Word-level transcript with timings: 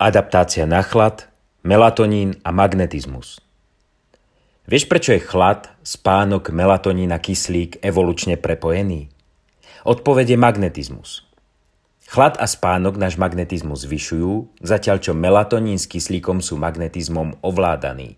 adaptácia 0.00 0.64
na 0.64 0.80
chlad, 0.80 1.28
melatonín 1.60 2.40
a 2.40 2.48
magnetizmus. 2.56 3.44
Vieš, 4.64 4.88
prečo 4.88 5.12
je 5.12 5.20
chlad, 5.20 5.68
spánok, 5.84 6.48
melatonín 6.56 7.12
a 7.12 7.20
kyslík 7.20 7.84
evolučne 7.84 8.40
prepojený? 8.40 9.12
Odpoveď 9.84 10.32
je 10.32 10.38
magnetizmus. 10.40 11.28
Chlad 12.08 12.40
a 12.40 12.48
spánok 12.48 12.96
náš 12.96 13.20
magnetizmus 13.20 13.84
zvyšujú, 13.84 14.64
zatiaľ 14.64 15.04
čo 15.04 15.12
melatonín 15.12 15.76
s 15.76 15.84
kyslíkom 15.84 16.40
sú 16.40 16.56
magnetizmom 16.56 17.36
ovládaní. 17.44 18.16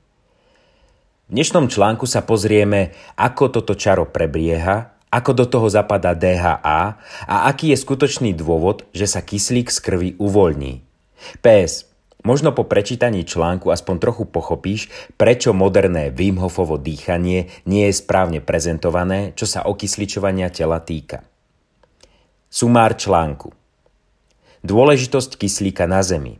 V 1.26 1.30
dnešnom 1.34 1.66
článku 1.66 2.06
sa 2.06 2.22
pozrieme, 2.22 2.94
ako 3.18 3.58
toto 3.58 3.74
čaro 3.74 4.06
prebieha, 4.06 4.94
ako 5.10 5.30
do 5.34 5.44
toho 5.50 5.66
zapadá 5.66 6.14
DHA 6.14 6.82
a 7.26 7.36
aký 7.50 7.74
je 7.74 7.82
skutočný 7.82 8.30
dôvod, 8.38 8.86
že 8.94 9.10
sa 9.10 9.18
kyslík 9.18 9.66
z 9.68 9.78
krvi 9.82 10.10
uvoľní. 10.16 10.91
PS. 11.40 11.92
Možno 12.22 12.54
po 12.54 12.62
prečítaní 12.62 13.26
článku 13.26 13.74
aspoň 13.74 13.96
trochu 13.98 14.24
pochopíš, 14.30 14.86
prečo 15.18 15.50
moderné 15.50 16.14
Wim 16.14 16.38
Hofovo 16.38 16.78
dýchanie 16.78 17.50
nie 17.66 17.84
je 17.90 17.98
správne 17.98 18.38
prezentované, 18.38 19.34
čo 19.34 19.42
sa 19.42 19.66
okysličovania 19.66 20.46
tela 20.54 20.78
týka. 20.78 21.26
Sumár 22.46 22.94
článku 22.94 23.50
Dôležitosť 24.62 25.34
kyslíka 25.34 25.90
na 25.90 26.06
Zemi 26.06 26.38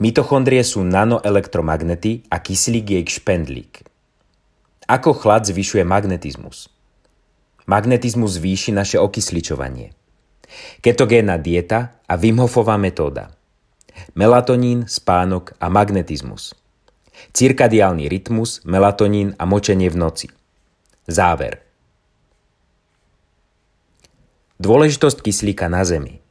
Mitochondrie 0.00 0.64
sú 0.64 0.80
nanoelektromagnety 0.80 2.24
a 2.32 2.40
kyslík 2.40 2.96
je 2.96 2.98
ich 3.04 3.12
špendlík. 3.20 3.84
Ako 4.88 5.12
chlad 5.12 5.44
zvyšuje 5.44 5.84
magnetizmus? 5.84 6.72
Magnetizmus 7.68 8.40
zvýši 8.40 8.72
naše 8.72 8.96
okysličovanie. 8.96 9.92
Ketogénna 10.80 11.36
dieta 11.36 12.00
a 12.08 12.14
Wim 12.16 12.40
Hofová 12.40 12.80
metóda– 12.80 13.28
melatonín, 14.14 14.88
spánok 14.88 15.52
a 15.60 15.68
magnetizmus. 15.68 16.56
Cirkadiálny 17.32 18.08
rytmus, 18.08 18.60
melatonín 18.64 19.36
a 19.40 19.44
močenie 19.48 19.88
v 19.88 19.96
noci. 19.96 20.26
Záver. 21.08 21.62
Dôležitosť 24.56 25.20
kyslíka 25.20 25.68
na 25.68 25.84
Zemi. 25.84 26.24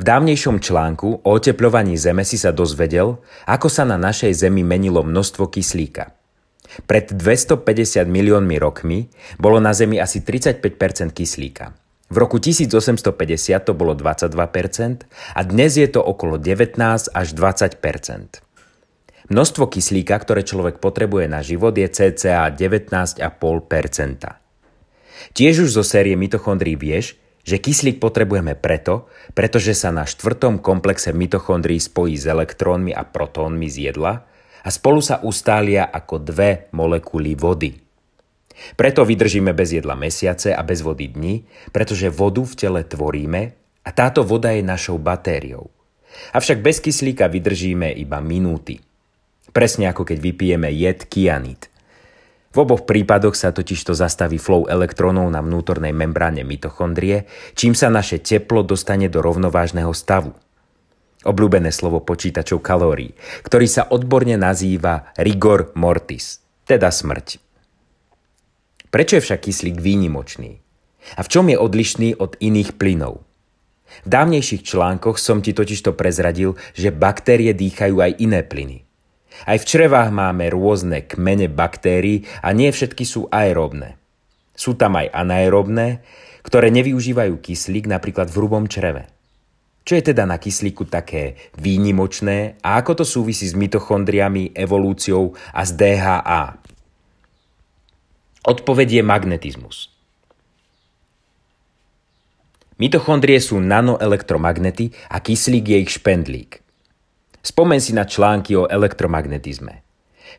V 0.00 0.02
dávnejšom 0.04 0.64
článku 0.64 1.24
o 1.24 1.28
oteplovaní 1.28 1.96
Zeme 1.96 2.24
si 2.24 2.40
sa 2.40 2.52
dozvedel, 2.56 3.20
ako 3.44 3.68
sa 3.68 3.84
na 3.84 4.00
našej 4.00 4.32
Zemi 4.32 4.64
menilo 4.64 5.04
množstvo 5.04 5.48
kyslíka. 5.48 6.16
Pred 6.88 7.16
250 7.16 8.08
miliónmi 8.08 8.56
rokmi 8.56 9.10
bolo 9.36 9.60
na 9.60 9.76
Zemi 9.76 10.00
asi 10.00 10.24
35% 10.24 11.12
kyslíka. 11.12 11.79
V 12.10 12.18
roku 12.18 12.42
1850 12.42 13.14
to 13.62 13.70
bolo 13.70 13.94
22% 13.94 14.34
a 15.30 15.40
dnes 15.46 15.78
je 15.78 15.86
to 15.86 16.02
okolo 16.02 16.42
19 16.42 16.74
až 17.06 17.26
20%. 17.38 17.78
Množstvo 19.30 19.64
kyslíka, 19.70 20.18
ktoré 20.18 20.42
človek 20.42 20.82
potrebuje 20.82 21.30
na 21.30 21.38
život, 21.38 21.70
je 21.70 21.86
cca 21.86 22.50
19,5%. 22.50 23.30
Tiež 25.38 25.54
už 25.62 25.70
zo 25.70 25.86
série 25.86 26.18
mitochondrií 26.18 26.74
vieš, 26.74 27.14
že 27.46 27.62
kyslík 27.62 28.02
potrebujeme 28.02 28.58
preto, 28.58 29.06
pretože 29.38 29.78
sa 29.78 29.94
na 29.94 30.02
štvrtom 30.02 30.58
komplexe 30.58 31.14
mitochondrií 31.14 31.78
spojí 31.78 32.18
s 32.18 32.26
elektrónmi 32.26 32.90
a 32.90 33.06
protónmi 33.06 33.70
z 33.70 33.94
jedla 33.94 34.26
a 34.66 34.68
spolu 34.68 34.98
sa 34.98 35.22
ustália 35.22 35.86
ako 35.86 36.26
dve 36.26 36.66
molekuly 36.74 37.38
vody. 37.38 37.89
Preto 38.76 39.04
vydržíme 39.04 39.52
bez 39.52 39.72
jedla 39.72 39.96
mesiace 39.96 40.52
a 40.52 40.62
bez 40.62 40.84
vody 40.84 41.08
dni, 41.08 41.44
pretože 41.72 42.12
vodu 42.12 42.44
v 42.44 42.54
tele 42.54 42.80
tvoríme 42.84 43.40
a 43.84 43.90
táto 43.90 44.22
voda 44.22 44.52
je 44.52 44.62
našou 44.64 45.00
batériou. 45.00 45.72
Avšak 46.34 46.58
bez 46.60 46.82
kyslíka 46.82 47.30
vydržíme 47.30 47.90
iba 47.96 48.18
minúty. 48.20 48.82
Presne 49.50 49.90
ako 49.90 50.06
keď 50.06 50.18
vypijeme 50.20 50.68
jed 50.70 51.06
kianit. 51.10 51.70
V 52.50 52.66
oboch 52.66 52.82
prípadoch 52.82 53.38
sa 53.38 53.54
totižto 53.54 53.94
zastaví 53.94 54.34
flow 54.34 54.66
elektrónov 54.66 55.30
na 55.30 55.38
vnútornej 55.38 55.94
membráne 55.94 56.42
mitochondrie, 56.42 57.30
čím 57.54 57.78
sa 57.78 57.86
naše 57.86 58.18
teplo 58.18 58.66
dostane 58.66 59.06
do 59.06 59.22
rovnovážneho 59.22 59.94
stavu. 59.94 60.34
Obľúbené 61.22 61.70
slovo 61.70 62.02
počítačov 62.02 62.58
kalórií, 62.58 63.14
ktorý 63.46 63.66
sa 63.70 63.86
odborne 63.86 64.34
nazýva 64.34 65.14
rigor 65.14 65.70
mortis, 65.78 66.42
teda 66.66 66.90
smrť. 66.90 67.49
Prečo 68.90 69.16
je 69.18 69.22
však 69.22 69.46
kyslík 69.46 69.78
výnimočný? 69.78 70.58
A 71.14 71.22
v 71.22 71.30
čom 71.30 71.46
je 71.46 71.54
odlišný 71.54 72.18
od 72.18 72.34
iných 72.42 72.74
plynov? 72.74 73.22
V 74.02 74.08
dávnejších 74.10 74.66
článkoch 74.66 75.14
som 75.18 75.42
ti 75.42 75.54
totižto 75.54 75.94
prezradil, 75.94 76.58
že 76.74 76.90
baktérie 76.90 77.54
dýchajú 77.54 78.02
aj 78.02 78.18
iné 78.18 78.42
plyny. 78.42 78.82
Aj 79.46 79.56
v 79.56 79.64
črevách 79.66 80.10
máme 80.10 80.50
rôzne 80.50 81.06
kmene 81.06 81.46
baktérií 81.46 82.26
a 82.42 82.50
nie 82.50 82.70
všetky 82.74 83.06
sú 83.06 83.30
aeróbne. 83.30 83.94
Sú 84.58 84.74
tam 84.74 84.98
aj 84.98 85.14
anaerobné, 85.14 86.02
ktoré 86.42 86.74
nevyužívajú 86.74 87.38
kyslík 87.38 87.86
napríklad 87.86 88.26
v 88.26 88.36
hrubom 88.42 88.66
čreve. 88.66 89.06
Čo 89.86 89.96
je 89.96 90.12
teda 90.12 90.28
na 90.28 90.36
kyslíku 90.36 90.90
také 90.90 91.40
výnimočné 91.56 92.60
a 92.60 92.76
ako 92.82 93.00
to 93.00 93.04
súvisí 93.06 93.48
s 93.48 93.56
mitochondriami, 93.56 94.52
evolúciou 94.52 95.32
a 95.54 95.62
s 95.64 95.72
DHA? 95.72 96.59
Odpoveď 98.40 99.00
je 99.00 99.02
magnetizmus. 99.04 99.92
Mitochondrie 102.80 103.36
sú 103.36 103.60
nanoelektromagnety 103.60 104.96
a 105.12 105.20
kyslík 105.20 105.68
je 105.68 105.78
ich 105.84 105.92
špendlík. 106.00 106.64
Spomen 107.44 107.84
si 107.84 107.92
na 107.92 108.08
články 108.08 108.56
o 108.56 108.64
elektromagnetizme. 108.64 109.84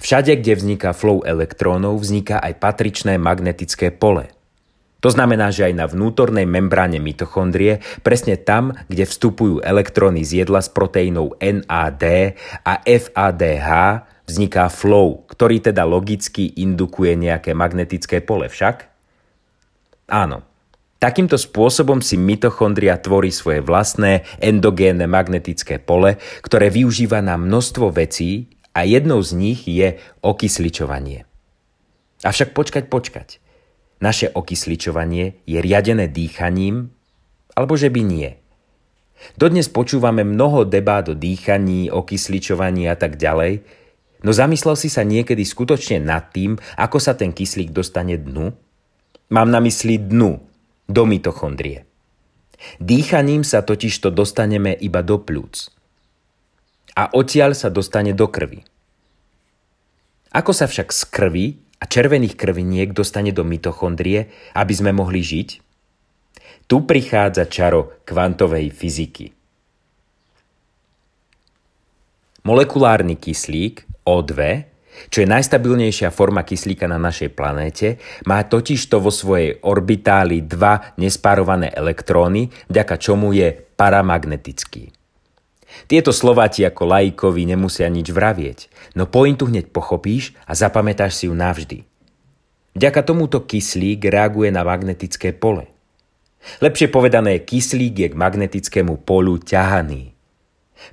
Všade, 0.01 0.41
kde 0.41 0.57
vzniká 0.57 0.97
flow 0.97 1.22
elektrónov, 1.22 2.01
vzniká 2.01 2.41
aj 2.41 2.57
patričné 2.57 3.22
magnetické 3.22 3.94
pole. 3.94 4.33
To 5.01 5.09
znamená, 5.09 5.53
že 5.53 5.69
aj 5.69 5.73
na 5.78 5.85
vnútornej 5.85 6.45
membráne 6.50 6.97
mitochondrie, 6.97 7.81
presne 8.01 8.38
tam, 8.38 8.73
kde 8.89 9.06
vstupujú 9.06 9.62
elektróny 9.62 10.25
z 10.25 10.45
jedla 10.45 10.62
s 10.62 10.69
proteínov 10.69 11.38
NAD 11.38 12.03
a 12.66 12.73
FADH, 12.85 13.69
vzniká 14.26 14.68
flow, 14.68 15.26
ktorý 15.30 15.62
teda 15.62 15.86
logicky 15.86 16.52
indukuje 16.58 17.18
nejaké 17.18 17.52
magnetické 17.54 18.22
pole 18.22 18.50
však? 18.50 18.88
Áno. 20.12 20.44
Takýmto 21.02 21.34
spôsobom 21.34 21.98
si 22.06 22.14
mitochondria 22.14 22.94
tvorí 23.02 23.34
svoje 23.34 23.66
vlastné 23.66 24.22
endogénne 24.38 25.10
magnetické 25.10 25.81
pole, 25.81 26.22
ktoré 26.46 26.70
využíva 26.70 27.26
na 27.26 27.42
množstvo 27.42 27.90
vecí 27.90 28.54
a 28.78 28.86
jednou 28.86 29.18
z 29.26 29.34
nich 29.34 29.66
je 29.66 29.98
okysličovanie. 30.22 31.26
Avšak 32.22 32.54
počkať, 32.54 32.86
počkať. 32.86 33.42
Naše 33.98 34.30
okysličovanie 34.30 35.42
je 35.50 35.58
riadené 35.58 36.06
dýchaním, 36.06 36.94
alebo 37.58 37.74
že 37.74 37.90
by 37.90 38.02
nie. 38.06 38.30
Dodnes 39.38 39.70
počúvame 39.70 40.22
mnoho 40.22 40.66
debát 40.66 41.10
o 41.10 41.18
dýchaní, 41.18 41.90
okysličovaní 41.90 42.90
a 42.90 42.98
tak 42.98 43.18
ďalej, 43.18 43.62
No 44.22 44.30
zamyslel 44.30 44.78
si 44.78 44.90
sa 44.90 45.02
niekedy 45.02 45.42
skutočne 45.42 45.98
nad 45.98 46.30
tým, 46.30 46.58
ako 46.78 46.98
sa 47.02 47.18
ten 47.18 47.34
kyslík 47.34 47.74
dostane 47.74 48.22
dnu? 48.22 48.54
Mám 49.34 49.50
na 49.50 49.58
mysli 49.64 49.98
dnu, 49.98 50.38
do 50.92 51.04
mitochondrie. 51.08 51.88
Dýchaním 52.78 53.42
sa 53.42 53.64
totižto 53.66 54.14
dostaneme 54.14 54.76
iba 54.78 55.02
do 55.02 55.18
plúc. 55.18 55.72
A 56.94 57.10
odtiaľ 57.16 57.56
sa 57.56 57.72
dostane 57.72 58.12
do 58.12 58.28
krvi. 58.28 58.62
Ako 60.36 60.52
sa 60.52 60.68
však 60.68 60.92
z 60.92 61.02
krvi 61.08 61.46
a 61.81 61.88
červených 61.88 62.36
krviniek 62.38 62.92
dostane 62.92 63.31
do 63.34 63.42
mitochondrie, 63.48 64.30
aby 64.54 64.74
sme 64.76 64.92
mohli 64.94 65.24
žiť? 65.24 65.50
Tu 66.70 66.78
prichádza 66.86 67.50
čaro 67.50 68.04
kvantovej 68.06 68.70
fyziky. 68.70 69.34
Molekulárny 72.45 73.18
kyslík 73.18 73.91
O2, 74.06 74.71
čo 75.07 75.24
je 75.24 75.27
najstabilnejšia 75.27 76.12
forma 76.12 76.44
kyslíka 76.44 76.86
na 76.86 77.00
našej 77.00 77.31
planéte, 77.33 77.98
má 78.27 78.44
totižto 78.44 79.00
vo 79.00 79.09
svojej 79.09 79.57
orbitáli 79.63 80.44
dva 80.45 80.94
nespárované 81.00 81.71
elektróny, 81.71 82.51
vďaka 82.68 82.95
čomu 83.00 83.31
je 83.31 83.56
paramagnetický. 83.56 84.92
Tieto 85.88 86.12
Slováci 86.12 86.68
ako 86.68 86.83
laikovi 86.83 87.48
nemusia 87.48 87.88
nič 87.88 88.12
vravieť, 88.12 88.68
no 89.00 89.07
pointu 89.07 89.48
hneď 89.48 89.71
pochopíš 89.71 90.36
a 90.44 90.51
zapamätáš 90.51 91.24
si 91.24 91.24
ju 91.31 91.33
navždy. 91.33 91.88
Vďaka 92.75 93.01
tomuto 93.04 93.44
kyslík 93.44 94.07
reaguje 94.07 94.51
na 94.51 94.63
magnetické 94.63 95.31
pole. 95.36 95.68
Lepšie 96.59 96.92
povedané, 96.92 97.44
kyslík 97.44 97.95
je 97.95 98.07
k 98.12 98.15
magnetickému 98.19 99.04
polu 99.04 99.39
ťahaný. 99.39 100.11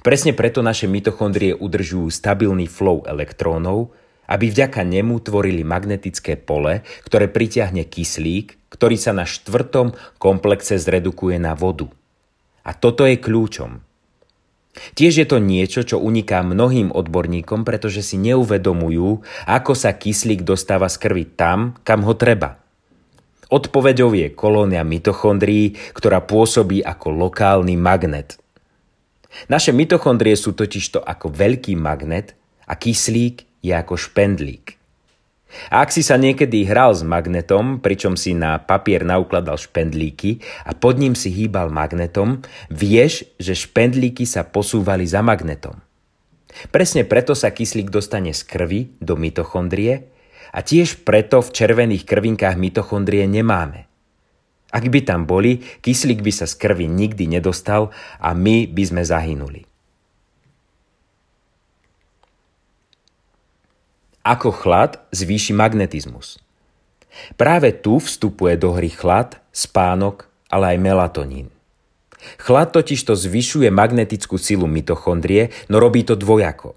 Presne 0.00 0.32
preto 0.36 0.60
naše 0.64 0.86
mitochondrie 0.86 1.56
udržujú 1.56 2.08
stabilný 2.12 2.68
flow 2.70 3.04
elektrónov, 3.08 3.92
aby 4.28 4.52
vďaka 4.52 4.84
nemu 4.84 5.24
tvorili 5.24 5.64
magnetické 5.64 6.36
pole, 6.36 6.84
ktoré 7.08 7.32
pritiahne 7.32 7.88
kyslík, 7.88 8.68
ktorý 8.68 8.96
sa 9.00 9.16
na 9.16 9.24
štvrtom 9.24 9.96
komplexe 10.20 10.76
zredukuje 10.76 11.40
na 11.40 11.56
vodu. 11.56 11.88
A 12.68 12.76
toto 12.76 13.08
je 13.08 13.16
kľúčom. 13.16 13.80
Tiež 14.94 15.24
je 15.24 15.26
to 15.26 15.42
niečo, 15.42 15.82
čo 15.82 15.98
uniká 15.98 16.44
mnohým 16.44 16.94
odborníkom, 16.94 17.66
pretože 17.66 18.04
si 18.04 18.20
neuvedomujú, 18.20 19.24
ako 19.48 19.72
sa 19.74 19.96
kyslík 19.96 20.46
dostáva 20.46 20.86
z 20.86 21.02
krvi 21.02 21.24
tam, 21.34 21.74
kam 21.82 22.06
ho 22.06 22.14
treba. 22.14 22.60
Odpovedou 23.48 24.12
je 24.12 24.28
kolónia 24.36 24.84
mitochondrií, 24.84 25.72
ktorá 25.96 26.20
pôsobí 26.20 26.84
ako 26.84 27.16
lokálny 27.16 27.80
magnet. 27.80 28.36
Naše 29.46 29.76
mitochondrie 29.76 30.34
sú 30.34 30.56
totižto 30.56 31.04
ako 31.04 31.30
veľký 31.30 31.76
magnet 31.76 32.34
a 32.64 32.74
kyslík 32.74 33.44
je 33.62 33.72
ako 33.72 33.94
špendlík. 33.96 34.78
A 35.72 35.80
ak 35.80 35.88
si 35.96 36.04
sa 36.04 36.20
niekedy 36.20 36.68
hral 36.68 36.92
s 36.92 37.00
magnetom, 37.00 37.80
pričom 37.80 38.20
si 38.20 38.36
na 38.36 38.60
papier 38.60 39.00
naukladal 39.00 39.56
špendlíky 39.56 40.44
a 40.68 40.76
pod 40.76 41.00
ním 41.00 41.16
si 41.16 41.32
hýbal 41.32 41.72
magnetom, 41.72 42.44
vieš, 42.68 43.24
že 43.40 43.56
špendlíky 43.56 44.28
sa 44.28 44.44
posúvali 44.44 45.08
za 45.08 45.24
magnetom. 45.24 45.80
Presne 46.68 47.08
preto 47.08 47.32
sa 47.32 47.48
kyslík 47.48 47.88
dostane 47.88 48.36
z 48.36 48.44
krvi 48.44 48.92
do 49.00 49.16
mitochondrie 49.16 50.12
a 50.52 50.60
tiež 50.60 51.04
preto 51.08 51.40
v 51.40 51.52
červených 51.52 52.04
krvinkách 52.04 52.56
mitochondrie 52.60 53.24
nemáme. 53.24 53.87
Ak 54.68 54.84
by 54.84 55.00
tam 55.00 55.24
boli, 55.24 55.64
kyslík 55.80 56.20
by 56.20 56.32
sa 56.32 56.44
z 56.44 56.60
krvi 56.60 56.84
nikdy 56.84 57.24
nedostal 57.24 57.88
a 58.20 58.36
my 58.36 58.68
by 58.68 58.82
sme 58.84 59.02
zahynuli. 59.04 59.64
Ako 64.28 64.52
chlad 64.52 65.00
zvýši 65.08 65.56
magnetizmus. 65.56 66.36
Práve 67.40 67.72
tu 67.72 67.96
vstupuje 67.96 68.60
do 68.60 68.76
hry 68.76 68.92
chlad, 68.92 69.40
spánok, 69.56 70.28
ale 70.52 70.76
aj 70.76 70.78
melatonín. 70.84 71.48
Chlad 72.36 72.74
totiž 72.74 73.08
to 73.08 73.16
zvyšuje 73.16 73.72
magnetickú 73.72 74.36
silu 74.36 74.68
mitochondrie, 74.68 75.48
no 75.72 75.80
robí 75.80 76.04
to 76.04 76.12
dvojako. 76.12 76.76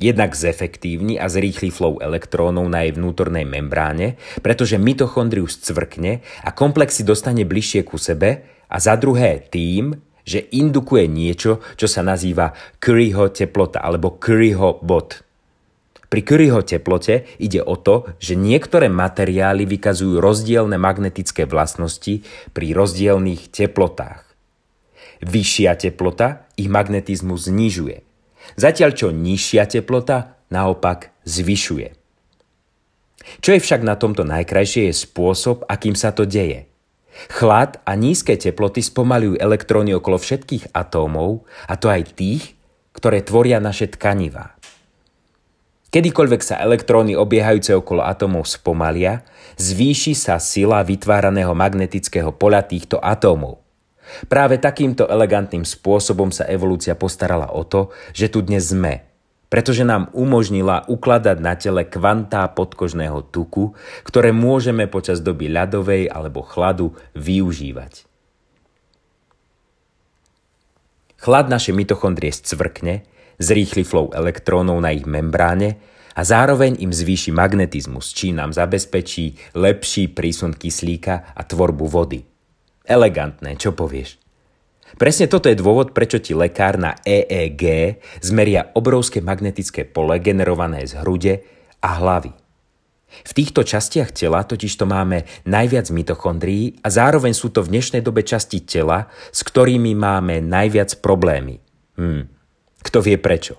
Jednak 0.00 0.32
zefektívni 0.32 1.20
a 1.20 1.28
zrýchli 1.28 1.68
flow 1.68 2.00
elektrónov 2.00 2.64
na 2.72 2.88
jej 2.88 2.96
vnútornej 2.96 3.44
membráne, 3.44 4.16
pretože 4.40 4.80
mitochondriu 4.80 5.44
scvrkne 5.44 6.24
a 6.40 6.50
komplex 6.56 6.98
si 6.98 7.04
dostane 7.04 7.44
bližšie 7.44 7.84
ku 7.84 8.00
sebe 8.00 8.48
a 8.72 8.76
za 8.80 8.96
druhé 8.96 9.44
tým, 9.52 9.92
že 10.24 10.48
indukuje 10.56 11.04
niečo, 11.04 11.60
čo 11.76 11.84
sa 11.84 12.00
nazýva 12.00 12.56
Curryho 12.80 13.28
teplota 13.28 13.84
alebo 13.84 14.16
Curryho 14.16 14.80
bod. 14.80 15.20
Pri 16.10 16.26
Curryho 16.26 16.66
teplote 16.66 17.28
ide 17.38 17.62
o 17.62 17.78
to, 17.78 18.16
že 18.18 18.34
niektoré 18.34 18.90
materiály 18.90 19.62
vykazujú 19.68 20.18
rozdielne 20.18 20.74
magnetické 20.74 21.46
vlastnosti 21.46 22.26
pri 22.50 22.66
rozdielných 22.74 23.52
teplotách. 23.52 24.26
Vyššia 25.22 25.76
teplota 25.76 26.50
ich 26.56 26.66
magnetizmus 26.66 27.46
znižuje, 27.46 28.09
zatiaľ 28.58 28.90
čo 28.96 29.12
nižšia 29.14 29.66
teplota 29.68 30.40
naopak 30.50 31.14
zvyšuje. 31.26 31.94
Čo 33.44 33.50
je 33.54 33.60
však 33.60 33.84
na 33.86 33.94
tomto 33.94 34.26
najkrajšie 34.26 34.90
je 34.90 34.94
spôsob, 34.96 35.62
akým 35.68 35.94
sa 35.94 36.10
to 36.10 36.26
deje. 36.26 36.66
Chlad 37.30 37.78
a 37.84 37.92
nízke 37.94 38.34
teploty 38.34 38.80
spomalujú 38.80 39.36
elektróny 39.36 39.92
okolo 39.92 40.16
všetkých 40.16 40.72
atómov, 40.72 41.44
a 41.68 41.76
to 41.76 41.92
aj 41.92 42.16
tých, 42.16 42.56
ktoré 42.96 43.20
tvoria 43.20 43.60
naše 43.60 43.92
tkanivá. 43.92 44.56
Kedykoľvek 45.90 46.42
sa 46.42 46.62
elektróny 46.62 47.18
obiehajúce 47.18 47.74
okolo 47.74 48.06
atómov 48.06 48.46
spomalia, 48.46 49.26
zvýši 49.58 50.14
sa 50.14 50.38
sila 50.38 50.86
vytváraného 50.86 51.50
magnetického 51.50 52.30
poľa 52.30 52.62
týchto 52.62 53.02
atómov. 53.02 53.59
Práve 54.26 54.60
takýmto 54.60 55.06
elegantným 55.06 55.66
spôsobom 55.66 56.30
sa 56.34 56.46
evolúcia 56.46 56.94
postarala 56.94 57.50
o 57.52 57.66
to, 57.66 57.90
že 58.14 58.30
tu 58.30 58.40
dnes 58.40 58.62
sme, 58.62 59.04
pretože 59.50 59.82
nám 59.82 60.08
umožnila 60.14 60.86
ukladať 60.86 61.36
na 61.42 61.58
tele 61.58 61.82
kvantá 61.82 62.46
podkožného 62.54 63.26
tuku, 63.34 63.74
ktoré 64.06 64.30
môžeme 64.30 64.86
počas 64.86 65.18
doby 65.18 65.50
ľadovej 65.50 66.06
alebo 66.06 66.46
chladu 66.46 66.94
využívať. 67.18 68.06
Chlad 71.20 71.52
naše 71.52 71.76
mitochondrie 71.76 72.32
scvrkne, 72.32 73.04
zrýchli 73.36 73.84
flow 73.84 74.08
elektrónov 74.16 74.80
na 74.80 74.96
ich 74.96 75.04
membráne 75.04 75.76
a 76.16 76.24
zároveň 76.24 76.80
im 76.80 76.94
zvýši 76.94 77.28
magnetizmus, 77.34 78.16
či 78.16 78.32
nám 78.32 78.56
zabezpečí 78.56 79.52
lepší 79.52 80.08
prísun 80.14 80.56
kyslíka 80.56 81.36
a 81.36 81.42
tvorbu 81.44 81.86
vody. 81.90 82.29
Elegantné, 82.90 83.54
čo 83.54 83.70
povieš? 83.70 84.18
Presne 84.98 85.30
toto 85.30 85.46
je 85.46 85.54
dôvod, 85.54 85.94
prečo 85.94 86.18
ti 86.18 86.34
lekár 86.34 86.74
na 86.74 86.98
EEG 87.06 87.94
zmeria 88.18 88.74
obrovské 88.74 89.22
magnetické 89.22 89.86
pole 89.86 90.18
generované 90.18 90.82
z 90.82 90.98
hrude 90.98 91.46
a 91.78 92.02
hlavy. 92.02 92.34
V 93.10 93.32
týchto 93.34 93.62
častiach 93.62 94.10
tela 94.10 94.42
totiž 94.42 94.74
to 94.74 94.86
máme 94.90 95.26
najviac 95.46 95.90
mitochondrií 95.94 96.82
a 96.82 96.90
zároveň 96.90 97.34
sú 97.34 97.54
to 97.54 97.62
v 97.62 97.78
dnešnej 97.78 98.02
dobe 98.02 98.26
časti 98.26 98.62
tela, 98.66 99.06
s 99.30 99.46
ktorými 99.46 99.94
máme 99.94 100.42
najviac 100.42 100.98
problémy. 100.98 101.62
Hm, 101.94 102.26
kto 102.82 102.98
vie 103.02 103.14
prečo? 103.18 103.58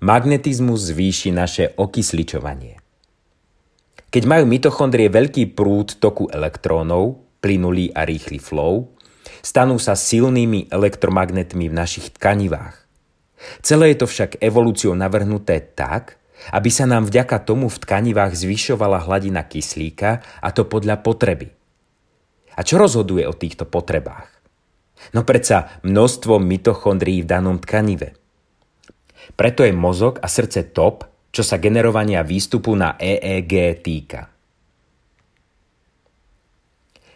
Magnetizmus 0.00 0.88
zvýši 0.88 1.28
naše 1.28 1.76
okysličovanie. 1.76 2.79
Keď 4.10 4.26
majú 4.26 4.44
mitochondrie 4.50 5.06
veľký 5.06 5.54
prúd 5.54 6.02
toku 6.02 6.26
elektrónov, 6.34 7.22
plynulý 7.38 7.94
a 7.94 8.02
rýchly 8.02 8.42
flow, 8.42 8.90
stanú 9.38 9.78
sa 9.78 9.94
silnými 9.94 10.66
elektromagnetmi 10.66 11.70
v 11.70 11.74
našich 11.74 12.18
tkanivách. 12.18 12.74
Celé 13.62 13.94
je 13.94 14.02
to 14.02 14.06
však 14.10 14.42
evolúciou 14.42 14.98
navrhnuté 14.98 15.62
tak, 15.62 16.18
aby 16.50 16.74
sa 16.74 16.90
nám 16.90 17.06
vďaka 17.06 17.38
tomu 17.46 17.70
v 17.70 17.78
tkanivách 17.78 18.34
zvyšovala 18.34 19.06
hladina 19.06 19.46
kyslíka 19.46 20.26
a 20.42 20.48
to 20.50 20.66
podľa 20.66 21.06
potreby. 21.06 21.54
A 22.58 22.66
čo 22.66 22.82
rozhoduje 22.82 23.24
o 23.30 23.36
týchto 23.36 23.62
potrebách? 23.62 24.26
No 25.14 25.22
predsa 25.22 25.80
množstvo 25.86 26.42
mitochondrií 26.42 27.22
v 27.22 27.30
danom 27.30 27.56
tkanive. 27.62 28.18
Preto 29.38 29.62
je 29.62 29.70
mozog 29.70 30.18
a 30.18 30.26
srdce 30.26 30.74
top, 30.74 31.06
čo 31.30 31.42
sa 31.46 31.62
generovania 31.62 32.26
výstupu 32.26 32.74
na 32.74 32.98
EEG 32.98 33.54
týka. 33.82 34.30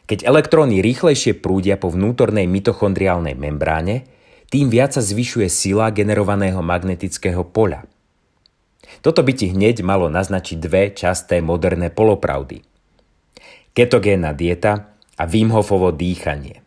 Keď 0.04 0.28
elektróny 0.28 0.84
rýchlejšie 0.84 1.40
prúdia 1.40 1.80
po 1.80 1.88
vnútornej 1.88 2.44
mitochondriálnej 2.44 3.34
membráne, 3.34 4.04
tým 4.52 4.68
viac 4.68 4.94
sa 4.94 5.02
zvyšuje 5.02 5.48
sila 5.48 5.88
generovaného 5.90 6.60
magnetického 6.60 7.42
poľa. 7.42 7.88
Toto 9.00 9.24
by 9.24 9.32
ti 9.32 9.50
hneď 9.50 9.80
malo 9.80 10.12
naznačiť 10.12 10.56
dve 10.60 10.92
časté 10.92 11.40
moderné 11.40 11.88
polopravdy. 11.90 12.62
Ketogénna 13.74 14.36
dieta 14.36 14.94
a 15.18 15.24
Wim 15.26 15.50
Hofovo 15.50 15.90
dýchanie. 15.90 16.62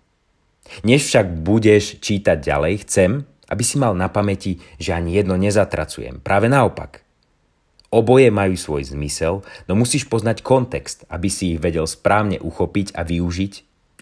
Než 0.83 1.07
však 1.07 1.47
budeš 1.47 2.03
čítať 2.03 2.43
ďalej, 2.43 2.83
chcem, 2.83 3.23
aby 3.47 3.63
si 3.63 3.79
mal 3.79 3.95
na 3.95 4.11
pamäti, 4.11 4.59
že 4.75 4.91
ani 4.91 5.15
jedno 5.15 5.39
nezatracujem. 5.39 6.19
Práve 6.19 6.51
naopak. 6.51 7.06
Oboje 7.87 8.27
majú 8.31 8.55
svoj 8.59 8.91
zmysel, 8.91 9.47
no 9.67 9.73
musíš 9.75 10.07
poznať 10.11 10.43
kontext, 10.43 11.07
aby 11.07 11.31
si 11.31 11.55
ich 11.55 11.59
vedel 11.63 11.87
správne 11.87 12.35
uchopiť 12.39 12.95
a 12.95 13.07
využiť, 13.07 13.53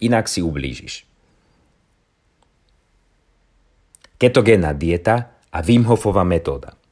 inak 0.01 0.25
si 0.25 0.41
ublížiš. 0.41 1.05
Ketogénna 4.17 4.73
dieta 4.73 5.37
a 5.53 5.59
Wim 5.61 5.85
Hofova 5.85 6.25
metóda– 6.25 6.73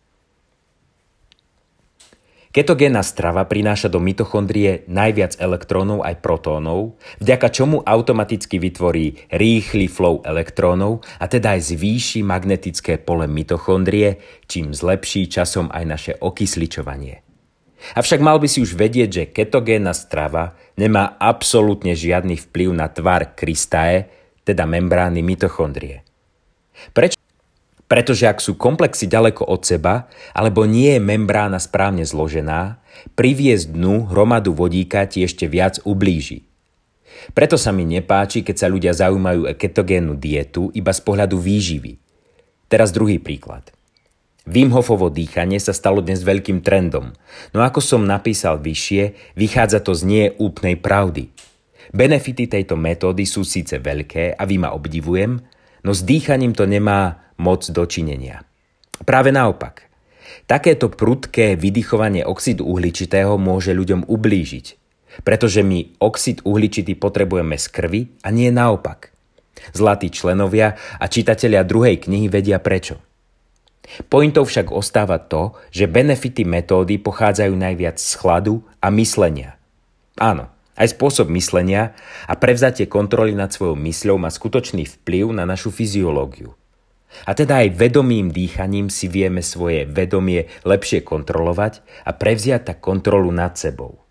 Ketogénna 2.54 3.02
strava 3.02 3.50
prináša 3.50 3.90
do 3.90 3.98
mitochondrie 3.98 4.86
najviac 4.86 5.42
elektrónov 5.42 6.06
aj 6.06 6.22
protónov, 6.22 7.02
vďaka 7.18 7.50
čomu 7.50 7.82
automaticky 7.82 8.62
vytvorí 8.62 9.26
rýchly 9.34 9.90
flow 9.90 10.22
elektrónov 10.22 11.02
a 11.18 11.26
teda 11.26 11.58
aj 11.58 11.74
zvýši 11.74 12.22
magnetické 12.22 13.02
pole 13.02 13.26
mitochondrie, 13.26 14.22
čím 14.46 14.70
zlepší 14.70 15.34
časom 15.34 15.74
aj 15.74 15.84
naše 15.90 16.14
okysličovanie. 16.22 17.26
Avšak 17.98 18.22
mal 18.22 18.38
by 18.38 18.46
si 18.46 18.62
už 18.62 18.78
vedieť, 18.78 19.10
že 19.10 19.30
ketogénna 19.34 19.98
strava 19.98 20.54
nemá 20.78 21.18
absolútne 21.18 21.98
žiadny 21.98 22.38
vplyv 22.38 22.70
na 22.70 22.86
tvar 22.86 23.34
krystae, 23.34 24.14
teda 24.46 24.70
membrány 24.70 25.26
mitochondrie. 25.26 26.06
Prečo? 26.94 27.23
Pretože 27.94 28.26
ak 28.26 28.42
sú 28.42 28.58
komplexy 28.58 29.06
ďaleko 29.06 29.46
od 29.46 29.70
seba, 29.70 30.10
alebo 30.34 30.66
nie 30.66 30.98
je 30.98 31.02
membrána 31.06 31.62
správne 31.62 32.02
zložená, 32.02 32.82
priviesť 33.14 33.70
dnu 33.70 34.10
hromadu 34.10 34.50
vodíka 34.50 35.06
ti 35.06 35.22
ešte 35.22 35.46
viac 35.46 35.78
ublíži. 35.86 36.42
Preto 37.38 37.54
sa 37.54 37.70
mi 37.70 37.86
nepáči, 37.86 38.42
keď 38.42 38.56
sa 38.58 38.66
ľudia 38.66 38.98
zaujímajú 38.98 39.46
o 39.46 39.54
ketogénnu 39.54 40.18
dietu 40.18 40.74
iba 40.74 40.90
z 40.90 41.06
pohľadu 41.06 41.38
výživy. 41.38 42.02
Teraz 42.66 42.90
druhý 42.90 43.22
príklad. 43.22 43.70
Wim 44.50 44.74
Hofovo 44.74 45.14
dýchanie 45.14 45.62
sa 45.62 45.70
stalo 45.70 46.02
dnes 46.02 46.26
veľkým 46.26 46.66
trendom, 46.66 47.14
no 47.54 47.62
ako 47.62 47.78
som 47.78 48.10
napísal 48.10 48.58
vyššie, 48.58 49.38
vychádza 49.38 49.86
to 49.86 49.94
z 49.94 50.02
nie 50.02 50.26
úplnej 50.42 50.82
pravdy. 50.82 51.30
Benefity 51.94 52.50
tejto 52.50 52.74
metódy 52.74 53.30
sú 53.30 53.46
síce 53.46 53.78
veľké 53.78 54.34
a 54.34 54.44
vy 54.50 54.58
ma 54.58 54.74
obdivujem, 54.74 55.38
no 55.86 55.92
s 55.94 56.02
dýchaním 56.02 56.58
to 56.58 56.66
nemá 56.66 57.23
moc 57.38 57.66
dočinenia. 57.70 58.46
Práve 59.04 59.34
naopak. 59.34 59.90
Takéto 60.44 60.92
prudké 60.92 61.56
vydychovanie 61.56 62.24
oxidu 62.28 62.68
uhličitého 62.68 63.40
môže 63.40 63.72
ľuďom 63.72 64.08
ublížiť, 64.08 64.66
pretože 65.22 65.62
my 65.62 66.00
oxid 66.04 66.44
uhličitý 66.44 66.98
potrebujeme 66.98 67.56
z 67.60 67.66
krvi 67.70 68.02
a 68.24 68.34
nie 68.34 68.50
naopak. 68.50 69.14
Zlatí 69.72 70.12
členovia 70.12 70.76
a 71.00 71.06
čitatelia 71.08 71.64
druhej 71.64 72.02
knihy 72.02 72.28
vedia 72.28 72.60
prečo. 72.60 73.00
Pointou 74.08 74.48
však 74.48 74.72
ostáva 74.72 75.20
to, 75.20 75.54
že 75.70 75.92
benefity 75.92 76.48
metódy 76.48 76.98
pochádzajú 76.98 77.54
najviac 77.54 78.00
z 78.00 78.14
chladu 78.16 78.64
a 78.80 78.88
myslenia. 78.96 79.60
Áno, 80.16 80.48
aj 80.74 80.98
spôsob 80.98 81.30
myslenia 81.36 81.94
a 82.26 82.34
prevzatie 82.34 82.90
kontroly 82.90 83.38
nad 83.38 83.54
svojou 83.54 83.78
mysľou 83.78 84.18
má 84.18 84.32
skutočný 84.32 84.88
vplyv 84.88 85.36
na 85.36 85.46
našu 85.46 85.70
fyziológiu. 85.70 86.56
A 87.24 87.32
teda 87.38 87.62
aj 87.64 87.78
vedomým 87.78 88.34
dýchaním 88.34 88.90
si 88.90 89.08
vieme 89.08 89.46
svoje 89.46 89.86
vedomie 89.86 90.50
lepšie 90.66 91.06
kontrolovať 91.06 91.86
a 92.04 92.12
prevziať 92.12 92.74
tak 92.74 92.78
kontrolu 92.82 93.30
nad 93.30 93.54
sebou. 93.56 94.04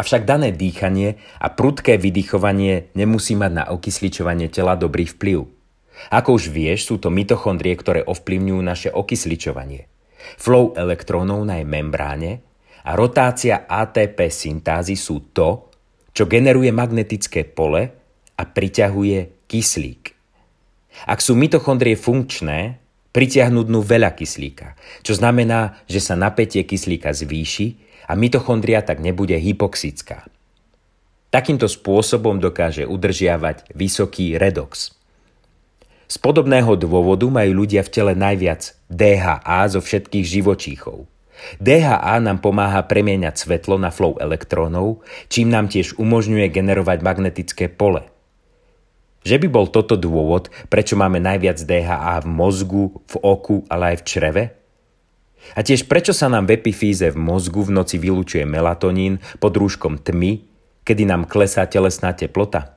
Avšak 0.00 0.24
dané 0.24 0.48
dýchanie 0.54 1.20
a 1.42 1.52
prudké 1.52 2.00
vydychovanie 2.00 2.88
nemusí 2.96 3.36
mať 3.36 3.52
na 3.52 3.64
okysličovanie 3.68 4.48
tela 4.48 4.72
dobrý 4.72 5.04
vplyv. 5.04 5.44
Ako 6.08 6.40
už 6.40 6.48
vieš, 6.48 6.88
sú 6.88 6.96
to 6.96 7.12
mitochondrie, 7.12 7.76
ktoré 7.76 8.00
ovplyvňujú 8.08 8.60
naše 8.64 8.88
okysličovanie. 8.88 9.92
Flow 10.40 10.72
elektrónov 10.72 11.44
na 11.44 11.60
jej 11.60 11.68
membráne 11.68 12.40
a 12.80 12.96
rotácia 12.96 13.68
ATP 13.68 14.32
syntázy 14.32 14.96
sú 14.96 15.36
to, 15.36 15.68
čo 16.16 16.24
generuje 16.24 16.72
magnetické 16.72 17.44
pole 17.44 17.82
a 18.36 18.42
priťahuje 18.48 19.39
kyslík. 19.50 20.14
Ak 21.10 21.18
sú 21.18 21.34
mitochondrie 21.34 21.98
funkčné, 21.98 22.78
pritiahnu 23.10 23.66
dnu 23.66 23.82
veľa 23.82 24.14
kyslíka, 24.14 24.78
čo 25.02 25.18
znamená, 25.18 25.82
že 25.90 25.98
sa 25.98 26.14
napätie 26.14 26.62
kyslíka 26.62 27.10
zvýši 27.10 27.74
a 28.06 28.14
mitochondria 28.14 28.86
tak 28.86 29.02
nebude 29.02 29.34
hypoxická. 29.34 30.30
Takýmto 31.34 31.66
spôsobom 31.66 32.38
dokáže 32.38 32.86
udržiavať 32.86 33.74
vysoký 33.74 34.38
redox. 34.38 34.94
Z 36.10 36.16
podobného 36.22 36.74
dôvodu 36.78 37.26
majú 37.26 37.66
ľudia 37.66 37.82
v 37.86 37.90
tele 37.90 38.12
najviac 38.14 38.74
DHA 38.86 39.60
zo 39.74 39.82
všetkých 39.82 40.26
živočíchov– 40.26 41.06
DHA 41.60 42.20
nám 42.20 42.44
pomáha 42.44 42.84
premieňať 42.84 43.48
svetlo 43.48 43.80
na 43.80 43.88
flow 43.88 44.16
elektrónov, 44.20 45.00
čím 45.32 45.48
nám 45.48 45.72
tiež 45.72 45.96
umožňuje 45.96 46.52
generovať 46.52 46.98
magnetické 47.00 47.72
pole. 47.72 48.04
Že 49.20 49.36
by 49.44 49.48
bol 49.52 49.66
toto 49.68 50.00
dôvod, 50.00 50.48
prečo 50.72 50.96
máme 50.96 51.20
najviac 51.20 51.60
DHA 51.60 52.24
v 52.24 52.28
mozgu, 52.28 52.84
v 53.04 53.14
oku, 53.20 53.68
ale 53.68 53.94
aj 53.94 53.96
v 54.00 54.06
čreve? 54.08 54.44
A 55.56 55.60
tiež 55.60 55.88
prečo 55.88 56.12
sa 56.12 56.28
nám 56.28 56.48
v 56.48 56.60
epifíze 56.60 57.04
v 57.08 57.18
mozgu 57.20 57.64
v 57.64 57.72
noci 57.72 57.96
vylúčuje 58.00 58.44
melatonín 58.44 59.20
pod 59.40 59.56
rúškom 59.56 60.00
tmy, 60.00 60.44
kedy 60.84 61.04
nám 61.04 61.28
klesá 61.28 61.64
telesná 61.68 62.16
teplota? 62.16 62.76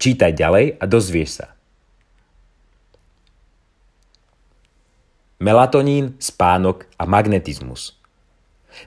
Čítaj 0.00 0.32
ďalej 0.36 0.80
a 0.80 0.84
dozvieš 0.88 1.30
sa. 1.44 1.60
melatonín, 5.40 6.20
spánok 6.20 6.84
a 7.00 7.08
magnetizmus. 7.08 7.96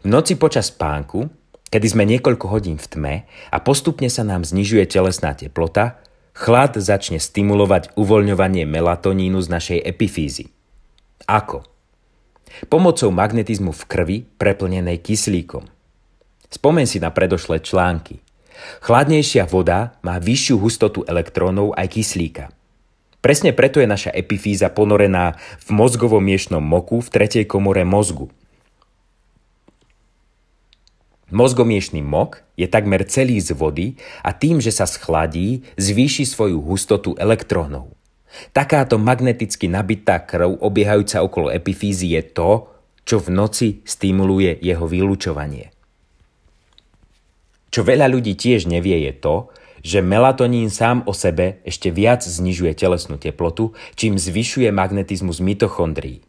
V 0.06 0.08
noci 0.08 0.38
počas 0.40 0.70
spánku, 0.72 1.28
kedy 1.74 1.88
sme 1.90 2.06
niekoľko 2.06 2.46
hodín 2.54 2.78
v 2.78 2.86
tme 2.86 3.16
a 3.26 3.58
postupne 3.58 4.06
sa 4.06 4.22
nám 4.22 4.46
znižuje 4.46 4.86
telesná 4.86 5.34
teplota, 5.34 5.98
chlad 6.38 6.78
začne 6.78 7.18
stimulovať 7.18 7.98
uvoľňovanie 7.98 8.70
melatonínu 8.70 9.42
z 9.42 9.50
našej 9.50 9.80
epifízy. 9.82 10.54
Ako? 11.26 11.66
Pomocou 12.70 13.10
magnetizmu 13.10 13.74
v 13.74 13.84
krvi 13.90 14.18
preplnenej 14.38 15.02
kyslíkom. 15.02 15.66
Spomen 16.54 16.86
si 16.86 17.02
na 17.02 17.10
predošlé 17.10 17.66
články. 17.66 18.22
Chladnejšia 18.86 19.50
voda 19.50 19.98
má 20.06 20.22
vyššiu 20.22 20.62
hustotu 20.62 21.02
elektrónov 21.10 21.74
aj 21.74 21.98
kyslíka– 21.98 22.46
Presne 23.24 23.56
preto 23.56 23.80
je 23.80 23.88
naša 23.88 24.12
epifíza 24.12 24.68
ponorená 24.68 25.40
v 25.64 25.70
mozgovom 25.72 26.20
miešnom 26.20 26.60
moku 26.60 27.00
v 27.00 27.08
tretej 27.08 27.48
komore 27.48 27.88
mozgu. 27.88 28.28
Mozgomiešný 31.34 32.06
mok 32.06 32.46
je 32.54 32.70
takmer 32.70 33.02
celý 33.10 33.42
z 33.42 33.58
vody 33.58 33.98
a 34.22 34.38
tým, 34.38 34.62
že 34.62 34.70
sa 34.70 34.86
schladí, 34.86 35.66
zvýši 35.82 36.30
svoju 36.30 36.62
hustotu 36.62 37.18
elektrónov. 37.18 37.90
Takáto 38.54 39.02
magneticky 39.02 39.66
nabitá 39.66 40.22
krv 40.22 40.62
obiehajúca 40.62 41.26
okolo 41.26 41.50
epifízy 41.50 42.14
je 42.14 42.22
to, 42.22 42.70
čo 43.02 43.18
v 43.18 43.34
noci 43.34 43.68
stimuluje 43.82 44.62
jeho 44.62 44.86
vylúčovanie. 44.86 45.74
Čo 47.74 47.82
veľa 47.82 48.06
ľudí 48.14 48.38
tiež 48.38 48.70
nevie 48.70 49.10
je 49.10 49.14
to, 49.18 49.50
že 49.82 50.06
melatonín 50.06 50.70
sám 50.70 51.02
o 51.10 51.18
sebe 51.18 51.66
ešte 51.66 51.90
viac 51.90 52.22
znižuje 52.22 52.78
telesnú 52.78 53.18
teplotu, 53.18 53.74
čím 53.98 54.22
zvyšuje 54.22 54.70
magnetizmus 54.70 55.42
mitochondrií. 55.42 56.22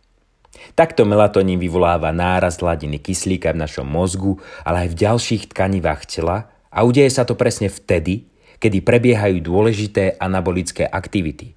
Takto 0.73 1.05
melatonín 1.05 1.61
vyvoláva 1.61 2.09
náraz 2.17 2.57
hladiny 2.57 2.97
kyslíka 2.97 3.53
v 3.53 3.61
našom 3.69 3.85
mozgu, 3.85 4.41
ale 4.65 4.89
aj 4.89 4.97
v 4.97 4.99
ďalších 5.05 5.43
tkanivách 5.53 6.09
tela 6.09 6.49
a 6.73 6.83
udeje 6.83 7.13
sa 7.13 7.29
to 7.29 7.37
presne 7.37 7.69
vtedy, 7.69 8.33
kedy 8.57 8.81
prebiehajú 8.81 9.45
dôležité 9.45 10.17
anabolické 10.17 10.89
aktivity. 10.89 11.55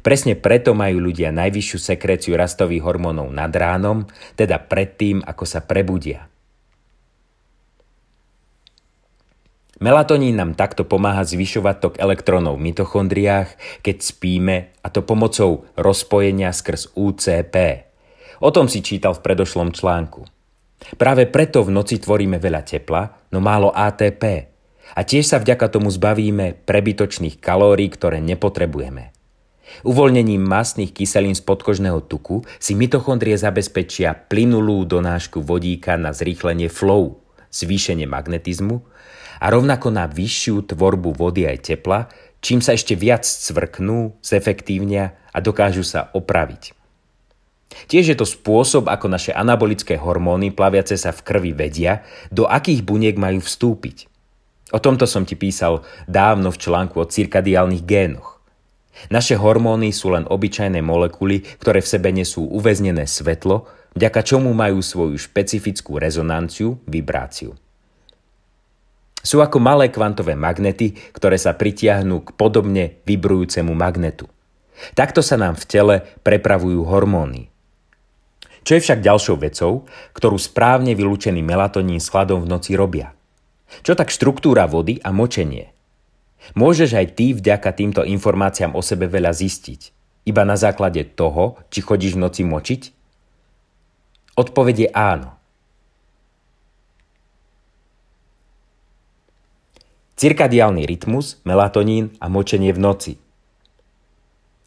Presne 0.00 0.38
preto 0.38 0.72
majú 0.72 1.12
ľudia 1.12 1.34
najvyššiu 1.34 1.78
sekréciu 1.82 2.32
rastových 2.38 2.80
hormónov 2.80 3.28
nad 3.28 3.52
ránom, 3.52 4.08
teda 4.38 4.56
predtým, 4.64 5.20
ako 5.20 5.44
sa 5.44 5.60
prebudia. 5.60 6.32
Melatonín 9.82 10.38
nám 10.38 10.54
takto 10.54 10.86
pomáha 10.86 11.26
zvyšovať 11.26 11.76
tok 11.82 11.94
elektrónov 11.98 12.54
v 12.54 12.70
mitochondriách, 12.70 13.82
keď 13.82 13.96
spíme, 13.98 14.56
a 14.78 14.86
to 14.94 15.02
pomocou 15.02 15.66
rozpojenia 15.74 16.54
skrz 16.54 16.94
UCP. 16.94 17.90
O 18.42 18.50
tom 18.50 18.66
si 18.66 18.82
čítal 18.82 19.14
v 19.14 19.22
predošlom 19.22 19.70
článku. 19.70 20.26
Práve 20.98 21.30
preto 21.30 21.62
v 21.62 21.70
noci 21.70 22.02
tvoríme 22.02 22.42
veľa 22.42 22.66
tepla, 22.66 23.30
no 23.30 23.38
málo 23.38 23.70
ATP. 23.70 24.50
A 24.98 25.00
tiež 25.06 25.30
sa 25.30 25.38
vďaka 25.38 25.70
tomu 25.70 25.94
zbavíme 25.94 26.66
prebytočných 26.66 27.38
kalórií, 27.38 27.86
ktoré 27.94 28.18
nepotrebujeme. 28.18 29.14
Uvoľnením 29.86 30.42
masných 30.42 30.90
kyselín 30.90 31.38
z 31.38 31.46
podkožného 31.46 32.02
tuku 32.10 32.42
si 32.58 32.74
mitochondrie 32.74 33.38
zabezpečia 33.38 34.12
plynulú 34.26 34.84
donášku 34.90 35.38
vodíka 35.38 35.94
na 35.94 36.10
zrýchlenie 36.10 36.66
flow, 36.66 37.22
zvýšenie 37.54 38.10
magnetizmu 38.10 38.82
a 39.38 39.46
rovnako 39.54 39.94
na 39.94 40.10
vyššiu 40.10 40.66
tvorbu 40.66 41.14
vody 41.14 41.46
aj 41.46 41.72
tepla, 41.72 42.10
čím 42.42 42.58
sa 42.58 42.74
ešte 42.74 42.98
viac 42.98 43.22
cvrknú, 43.22 44.18
zefektívnia 44.18 45.14
a 45.30 45.38
dokážu 45.38 45.86
sa 45.86 46.10
opraviť. 46.10 46.81
Tiež 47.88 48.12
je 48.12 48.16
to 48.16 48.26
spôsob, 48.28 48.88
ako 48.88 49.08
naše 49.08 49.32
anabolické 49.32 50.00
hormóny 50.00 50.52
plaviace 50.52 50.96
sa 50.96 51.10
v 51.12 51.24
krvi 51.24 51.52
vedia, 51.52 52.04
do 52.32 52.48
akých 52.48 52.84
buniek 52.84 53.16
majú 53.16 53.42
vstúpiť. 53.42 54.08
O 54.72 54.80
tomto 54.80 55.04
som 55.04 55.28
ti 55.28 55.36
písal 55.36 55.84
dávno 56.08 56.48
v 56.48 56.60
článku 56.60 56.96
o 56.96 57.04
cirkadiálnych 57.04 57.84
génoch. 57.84 58.40
Naše 59.12 59.36
hormóny 59.36 59.92
sú 59.92 60.12
len 60.12 60.24
obyčajné 60.28 60.80
molekuly, 60.80 61.44
ktoré 61.60 61.84
v 61.84 61.90
sebe 61.92 62.08
nesú 62.12 62.44
uväznené 62.48 63.04
svetlo, 63.04 63.68
vďaka 63.96 64.20
čomu 64.24 64.52
majú 64.56 64.80
svoju 64.80 65.16
špecifickú 65.20 66.00
rezonanciu, 66.00 66.80
vibráciu. 66.88 67.56
Sú 69.22 69.38
ako 69.38 69.62
malé 69.62 69.86
kvantové 69.92 70.34
magnety, 70.34 70.98
ktoré 71.14 71.38
sa 71.38 71.54
pritiahnú 71.54 72.26
k 72.26 72.34
podobne 72.34 72.98
vibrujúcemu 73.06 73.70
magnetu. 73.70 74.26
Takto 74.98 75.22
sa 75.22 75.38
nám 75.38 75.54
v 75.54 75.68
tele 75.68 75.96
prepravujú 76.26 76.82
hormóny. 76.82 77.51
Čo 78.62 78.78
je 78.78 78.82
však 78.82 79.02
ďalšou 79.02 79.36
vecou, 79.42 79.84
ktorú 80.14 80.38
správne 80.38 80.94
vylúčený 80.94 81.42
melatonín 81.42 81.98
s 81.98 82.10
chladom 82.10 82.42
v 82.42 82.50
noci 82.50 82.78
robia? 82.78 83.14
Čo 83.82 83.98
tak 83.98 84.14
štruktúra 84.14 84.70
vody 84.70 85.02
a 85.02 85.10
močenie? 85.10 85.74
Môžeš 86.54 86.98
aj 86.98 87.06
ty 87.18 87.34
vďaka 87.34 87.70
týmto 87.74 88.02
informáciám 88.02 88.74
o 88.74 88.82
sebe 88.82 89.06
veľa 89.06 89.30
zistiť, 89.30 89.80
iba 90.26 90.42
na 90.42 90.58
základe 90.58 91.02
toho, 91.14 91.58
či 91.70 91.82
chodíš 91.82 92.18
v 92.18 92.22
noci 92.22 92.42
močiť? 92.42 92.82
Odpovede 94.38 94.90
áno. 94.90 95.42
cirkadiálny 100.22 100.86
rytmus, 100.86 101.42
melatonín 101.42 102.14
a 102.22 102.30
močenie 102.30 102.70
v 102.70 102.78
noci. 102.78 103.12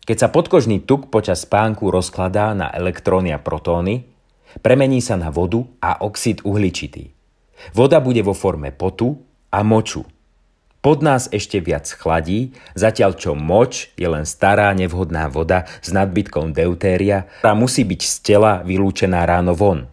Keď 0.06 0.18
sa 0.22 0.30
podkožný 0.30 0.86
tuk 0.86 1.10
počas 1.10 1.50
spánku 1.50 1.90
rozkladá 1.90 2.54
na 2.54 2.70
elektróny 2.70 3.34
a 3.34 3.42
protóny, 3.42 4.06
premení 4.62 5.02
sa 5.02 5.18
na 5.18 5.34
vodu 5.34 5.66
a 5.82 5.98
oxid 6.06 6.46
uhličitý. 6.46 7.10
Voda 7.74 7.98
bude 7.98 8.22
vo 8.22 8.38
forme 8.38 8.70
potu 8.70 9.18
a 9.50 9.66
moču. 9.66 10.06
Pod 10.86 11.02
nás 11.02 11.26
ešte 11.34 11.58
viac 11.58 11.90
chladí, 11.90 12.54
zatiaľ 12.78 13.18
čo 13.18 13.34
moč 13.34 13.90
je 13.98 14.06
len 14.06 14.30
stará 14.30 14.70
nevhodná 14.78 15.26
voda 15.26 15.66
s 15.82 15.90
nadbytkom 15.90 16.54
deutéria, 16.54 17.26
ktorá 17.42 17.58
musí 17.58 17.82
byť 17.82 18.02
z 18.06 18.16
tela 18.22 18.62
vylúčená 18.62 19.26
ráno 19.26 19.58
von. 19.58 19.90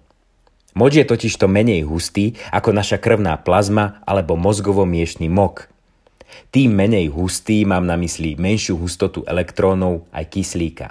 Moč 0.77 1.01
je 1.01 1.09
totiž 1.09 1.41
to 1.41 1.49
menej 1.49 1.89
hustý 1.89 2.37
ako 2.53 2.77
naša 2.77 3.01
krvná 3.01 3.41
plazma 3.41 4.05
alebo 4.05 4.37
mozgovo-miešný 4.37 5.33
mok. 5.33 5.72
Tým 6.53 6.73
menej 6.73 7.09
hustý 7.13 7.65
mám 7.65 7.89
na 7.89 7.97
mysli 7.97 8.37
menšiu 8.37 8.77
hustotu 8.79 9.25
elektrónov 9.25 10.07
aj 10.13 10.25
kyslíka. 10.29 10.89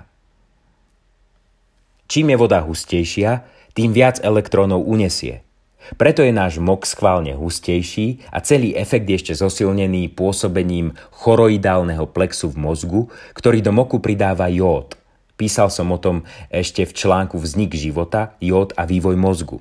Čím 2.11 2.35
je 2.35 2.37
voda 2.37 2.59
hustejšia, 2.59 3.47
tým 3.71 3.95
viac 3.95 4.19
elektrónov 4.19 4.83
unesie– 4.83 5.41
preto 5.97 6.21
je 6.21 6.29
náš 6.29 6.61
mok 6.61 6.85
schválne 6.85 7.33
hustejší 7.33 8.29
a 8.29 8.39
celý 8.39 8.77
efekt 8.77 9.09
je 9.09 9.17
ešte 9.17 9.33
zosilnený 9.33 10.13
pôsobením 10.13 10.93
choroidálneho 11.09 12.05
plexu 12.05 12.53
v 12.53 12.61
mozgu, 12.61 13.01
ktorý 13.33 13.59
do 13.65 13.73
moku 13.73 13.97
pridáva 13.97 14.47
jód. 14.47 14.95
Písal 15.35 15.73
som 15.73 15.89
o 15.89 15.97
tom 15.97 16.21
ešte 16.53 16.85
v 16.85 16.93
článku 16.93 17.35
Vznik 17.41 17.73
života, 17.73 18.37
jód 18.37 18.77
a 18.77 18.85
vývoj 18.85 19.17
mozgu. 19.17 19.57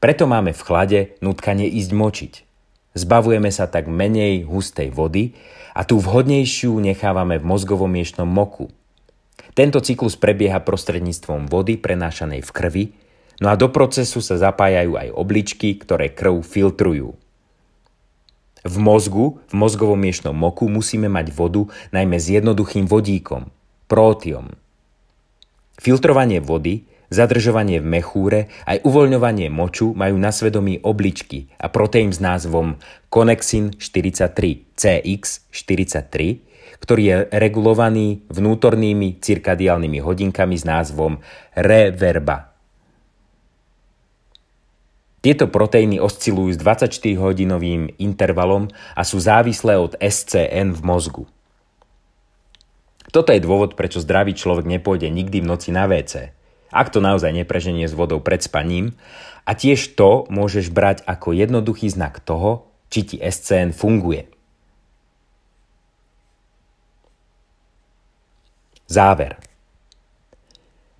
Preto 0.00 0.24
máme 0.24 0.56
v 0.56 0.64
chlade 0.64 1.00
nutkanie 1.20 1.68
ísť 1.68 1.90
močiť. 1.92 2.32
Zbavujeme 2.94 3.50
sa 3.50 3.66
tak 3.66 3.90
menej 3.90 4.46
hustej 4.46 4.94
vody 4.94 5.34
a 5.74 5.82
tú 5.82 5.98
vhodnejšiu 5.98 6.78
nechávame 6.78 7.42
v 7.42 7.44
mozgovom 7.44 7.90
miešnom 7.90 8.30
moku. 8.30 8.70
Tento 9.54 9.82
cyklus 9.82 10.14
prebieha 10.14 10.62
prostredníctvom 10.62 11.50
vody 11.50 11.78
prenášanej 11.78 12.42
v 12.42 12.50
krvi, 12.50 12.84
No 13.42 13.50
a 13.50 13.58
do 13.58 13.66
procesu 13.70 14.22
sa 14.22 14.38
zapájajú 14.38 14.94
aj 14.94 15.08
obličky, 15.10 15.74
ktoré 15.74 16.10
krv 16.12 16.46
filtrujú. 16.46 17.18
V 18.64 18.76
mozgu, 18.80 19.42
v 19.50 19.54
mozgovom 19.58 19.98
miešnom 19.98 20.32
moku 20.32 20.70
musíme 20.70 21.10
mať 21.10 21.34
vodu 21.34 21.68
najmä 21.92 22.16
s 22.16 22.32
jednoduchým 22.32 22.88
vodíkom, 22.88 23.50
prótiom. 23.90 24.54
Filtrovanie 25.76 26.40
vody, 26.40 26.86
zadržovanie 27.14 27.78
v 27.78 27.86
mechúre 27.86 28.50
aj 28.66 28.82
uvoľňovanie 28.82 29.46
moču 29.54 29.94
majú 29.94 30.18
na 30.18 30.34
svedomí 30.34 30.82
obličky 30.82 31.46
a 31.54 31.70
proteín 31.70 32.10
s 32.10 32.18
názvom 32.18 32.82
Connexin 33.06 33.78
43 33.78 34.74
CX43, 34.74 36.18
ktorý 36.82 37.02
je 37.06 37.16
regulovaný 37.30 38.26
vnútornými 38.26 39.22
cirkadiálnymi 39.22 40.02
hodinkami 40.02 40.58
s 40.58 40.66
názvom 40.66 41.22
reverba 41.54 42.54
tieto 45.24 45.48
proteíny 45.48 46.04
oscilujú 46.04 46.52
s 46.52 46.60
24-hodinovým 46.60 47.96
intervalom 47.96 48.68
a 48.92 49.08
sú 49.08 49.16
závislé 49.16 49.80
od 49.80 49.96
SCN 49.96 50.76
v 50.76 50.80
mozgu. 50.84 51.24
Toto 53.08 53.32
je 53.32 53.40
dôvod, 53.40 53.72
prečo 53.72 54.04
zdravý 54.04 54.36
človek 54.36 54.68
nepôjde 54.68 55.08
nikdy 55.08 55.40
v 55.40 55.48
noci 55.48 55.72
na 55.72 55.88
WC, 55.88 56.36
ak 56.74 56.90
to 56.90 56.98
naozaj 56.98 57.30
nepreženie 57.30 57.86
s 57.86 57.94
vodou 57.94 58.18
pred 58.18 58.42
spaním, 58.42 58.98
a 59.44 59.52
tiež 59.54 59.94
to 59.94 60.26
môžeš 60.32 60.72
brať 60.72 61.04
ako 61.06 61.36
jednoduchý 61.36 61.92
znak 61.92 62.18
toho, 62.24 62.66
či 62.88 63.04
ti 63.04 63.16
SCN 63.20 63.76
funguje. 63.76 64.26
Záver. 68.88 69.40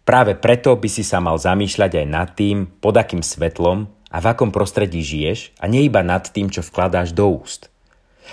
Práve 0.04 0.36
preto 0.36 0.76
by 0.76 0.88
si 0.88 1.00
sa 1.00 1.20
mal 1.20 1.40
zamýšľať 1.40 2.04
aj 2.04 2.06
nad 2.08 2.28
tým, 2.36 2.68
pod 2.68 2.96
akým 2.96 3.24
svetlom 3.24 3.88
a 4.12 4.16
v 4.20 4.26
akom 4.28 4.52
prostredí 4.52 5.00
žiješ 5.00 5.56
a 5.56 5.64
nie 5.64 5.88
iba 5.88 6.04
nad 6.04 6.28
tým, 6.28 6.52
čo 6.52 6.60
vkladáš 6.60 7.16
do 7.16 7.24
úst. 7.40 7.72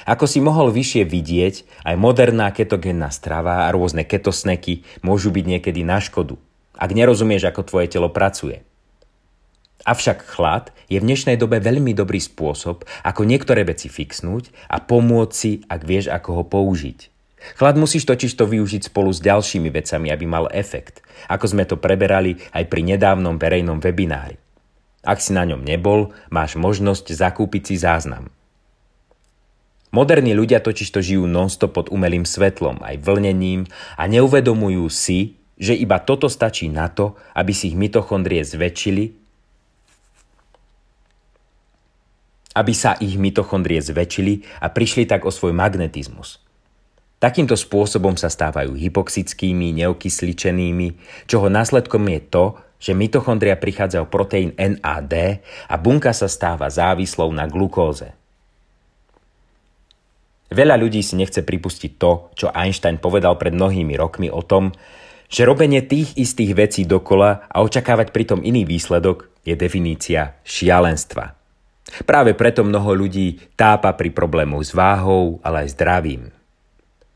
Ako 0.08 0.28
si 0.28 0.40
mohol 0.40 0.72
vyššie 0.72 1.04
vidieť, 1.04 1.88
aj 1.88 1.96
moderná 2.00 2.48
ketogénna 2.52 3.12
strava 3.12 3.68
a 3.68 3.72
rôzne 3.72 4.08
ketosneky 4.08 4.88
môžu 5.04 5.32
byť 5.32 5.46
niekedy 5.48 5.84
na 5.84 6.00
škodu, 6.00 6.40
ak 6.82 6.90
nerozumieš, 6.90 7.46
ako 7.46 7.62
tvoje 7.62 7.94
telo 7.94 8.10
pracuje. 8.10 8.66
Avšak 9.86 10.26
chlad 10.26 10.74
je 10.90 10.98
v 10.98 11.06
dnešnej 11.06 11.38
dobe 11.38 11.62
veľmi 11.62 11.94
dobrý 11.94 12.18
spôsob, 12.18 12.86
ako 13.06 13.22
niektoré 13.26 13.66
veci 13.66 13.90
fixnúť 13.90 14.50
a 14.70 14.82
pomôcť 14.82 15.34
si, 15.34 15.52
ak 15.70 15.82
vieš, 15.86 16.10
ako 16.10 16.42
ho 16.42 16.44
použiť. 16.46 17.10
Chlad 17.58 17.78
musíš 17.78 18.06
totiž 18.06 18.38
to 18.38 18.46
využiť 18.46 18.94
spolu 18.94 19.10
s 19.10 19.18
ďalšími 19.22 19.74
vecami, 19.74 20.14
aby 20.14 20.26
mal 20.30 20.46
efekt, 20.54 21.02
ako 21.26 21.46
sme 21.50 21.66
to 21.66 21.78
preberali 21.82 22.38
aj 22.54 22.70
pri 22.70 22.82
nedávnom 22.86 23.42
verejnom 23.42 23.82
webinári. 23.82 24.38
Ak 25.02 25.18
si 25.18 25.34
na 25.34 25.42
ňom 25.50 25.66
nebol, 25.66 26.14
máš 26.30 26.54
možnosť 26.54 27.10
zakúpiť 27.18 27.74
si 27.74 27.76
záznam. 27.82 28.30
Moderní 29.90 30.38
ľudia 30.38 30.62
totižto 30.62 31.02
žijú 31.02 31.26
nonstop 31.26 31.74
pod 31.74 31.90
umelým 31.90 32.24
svetlom, 32.24 32.80
aj 32.86 33.02
vlnením 33.02 33.66
a 33.98 34.06
neuvedomujú 34.06 34.86
si, 34.94 35.41
že 35.62 35.78
iba 35.78 36.02
toto 36.02 36.26
stačí 36.26 36.66
na 36.74 36.90
to, 36.90 37.14
aby 37.38 37.54
si 37.54 37.70
ich 37.70 37.78
mitochondrie 37.78 38.42
zväčšili, 38.42 39.22
aby 42.58 42.74
sa 42.74 42.98
ich 42.98 43.16
mitochondrie 43.16 43.78
zväčšili 43.80 44.66
a 44.66 44.74
prišli 44.74 45.06
tak 45.06 45.24
o 45.24 45.32
svoj 45.32 45.54
magnetizmus. 45.54 46.42
Takýmto 47.22 47.54
spôsobom 47.54 48.18
sa 48.18 48.34
stávajú 48.34 48.74
hypoxickými, 48.74 49.78
neokysličenými, 49.78 50.98
čoho 51.30 51.54
následkom 51.54 52.10
je 52.10 52.20
to, 52.26 52.46
že 52.82 52.98
mitochondria 52.98 53.54
prichádza 53.62 54.02
o 54.02 54.10
proteín 54.10 54.58
NAD 54.58 55.14
a 55.70 55.76
bunka 55.78 56.18
sa 56.18 56.26
stáva 56.26 56.66
závislou 56.66 57.30
na 57.30 57.46
glukóze. 57.46 58.18
Veľa 60.50 60.82
ľudí 60.82 61.06
si 61.06 61.14
nechce 61.16 61.46
pripustiť 61.46 62.02
to, 62.02 62.34
čo 62.34 62.50
Einstein 62.50 62.98
povedal 62.98 63.38
pred 63.38 63.54
mnohými 63.54 63.94
rokmi 63.96 64.28
o 64.34 64.42
tom, 64.42 64.74
že 65.32 65.48
robenie 65.48 65.80
tých 65.80 66.20
istých 66.20 66.52
vecí 66.54 66.82
dokola 66.84 67.48
a 67.48 67.64
očakávať 67.64 68.12
pritom 68.12 68.44
iný 68.44 68.68
výsledok 68.68 69.32
je 69.48 69.56
definícia 69.56 70.36
šialenstva. 70.44 71.40
Práve 72.04 72.36
preto 72.36 72.68
mnoho 72.68 72.94
ľudí 72.94 73.40
tápa 73.56 73.96
pri 73.96 74.12
problémoch 74.12 74.68
s 74.68 74.76
váhou, 74.76 75.40
ale 75.42 75.66
aj 75.66 75.80
zdravím. 75.80 76.30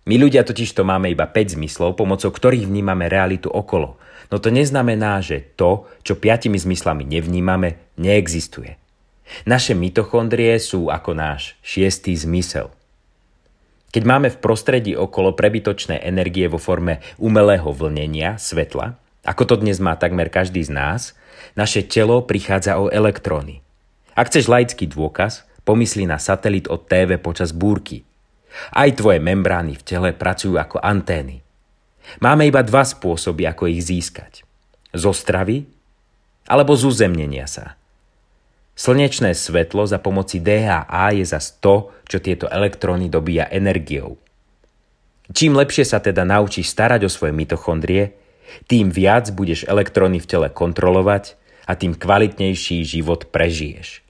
My 0.08 0.16
ľudia 0.16 0.48
totiž 0.48 0.72
to 0.72 0.88
máme 0.88 1.12
iba 1.12 1.28
5 1.28 1.60
zmyslov, 1.60 2.00
pomocou 2.00 2.32
ktorých 2.32 2.66
vnímame 2.66 3.12
realitu 3.12 3.52
okolo– 3.52 3.94
No 4.32 4.42
to 4.42 4.50
neznamená, 4.50 5.22
že 5.22 5.54
to, 5.56 5.86
čo 6.02 6.18
piatimi 6.18 6.58
zmyslami 6.58 7.06
nevnímame, 7.06 7.78
neexistuje. 7.98 8.78
Naše 9.50 9.74
mitochondrie 9.74 10.54
sú 10.62 10.90
ako 10.90 11.18
náš 11.18 11.58
šiestý 11.66 12.14
zmysel. 12.14 12.70
Keď 13.96 14.04
máme 14.04 14.28
v 14.28 14.44
prostredí 14.44 14.92
okolo 14.92 15.40
prebytočné 15.40 16.04
energie 16.04 16.52
vo 16.52 16.60
forme 16.60 17.00
umelého 17.16 17.72
vlnenia, 17.72 18.36
svetla, 18.36 19.00
ako 19.24 19.44
to 19.48 19.56
dnes 19.64 19.80
má 19.80 19.96
takmer 19.96 20.28
každý 20.28 20.68
z 20.68 20.76
nás, 20.76 21.16
naše 21.56 21.80
telo 21.88 22.20
prichádza 22.28 22.76
o 22.76 22.92
elektróny. 22.92 23.64
Ak 24.12 24.28
chceš 24.28 24.52
laický 24.52 24.92
dôkaz, 24.92 25.48
pomysli 25.64 26.04
na 26.04 26.20
satelit 26.20 26.68
od 26.68 26.84
TV 26.92 27.16
počas 27.16 27.56
búrky. 27.56 28.04
Aj 28.76 28.92
tvoje 28.92 29.24
membrány 29.24 29.80
v 29.80 29.86
tele 29.88 30.12
pracujú 30.12 30.60
ako 30.60 30.84
antény. 30.84 31.40
Máme 32.20 32.44
iba 32.52 32.68
dva 32.68 32.84
spôsoby, 32.84 33.48
ako 33.48 33.72
ich 33.72 33.80
získať. 33.80 34.44
Zo 34.92 35.16
stravy 35.16 35.72
alebo 36.52 36.76
z 36.76 36.84
uzemnenia 36.84 37.48
sa. 37.48 37.80
Slnečné 38.76 39.32
svetlo 39.32 39.88
za 39.88 40.04
pomoci 40.04 40.44
DHA 40.44 41.16
je 41.16 41.24
za 41.24 41.40
to, 41.40 41.96
čo 42.12 42.20
tieto 42.20 42.52
elektróny 42.52 43.08
dobíja 43.08 43.48
energiou. 43.48 44.20
Čím 45.32 45.56
lepšie 45.56 45.88
sa 45.88 46.04
teda 46.04 46.28
naučíš 46.28 46.76
starať 46.76 47.08
o 47.08 47.10
svoje 47.10 47.32
mitochondrie, 47.32 48.20
tým 48.68 48.92
viac 48.92 49.32
budeš 49.32 49.64
elektróny 49.66 50.20
v 50.20 50.28
tele 50.28 50.48
kontrolovať 50.52 51.40
a 51.66 51.74
tým 51.74 51.96
kvalitnejší 51.96 52.84
život 52.84 53.32
prežiješ. 53.32 54.06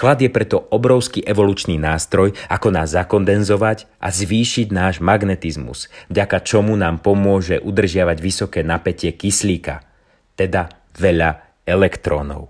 Chlad 0.00 0.24
je 0.24 0.32
preto 0.32 0.64
obrovský 0.72 1.20
evolučný 1.20 1.76
nástroj, 1.76 2.32
ako 2.48 2.68
nás 2.72 2.96
zakondenzovať 2.96 3.84
a 4.00 4.08
zvýšiť 4.08 4.72
náš 4.72 5.04
magnetizmus, 5.04 5.92
vďaka 6.08 6.40
čomu 6.40 6.72
nám 6.72 7.04
pomôže 7.04 7.60
udržiavať 7.60 8.16
vysoké 8.16 8.60
napätie 8.64 9.12
kyslíka, 9.12 9.84
teda 10.40 10.72
veľa 10.96 11.60
elektrónov. 11.68 12.48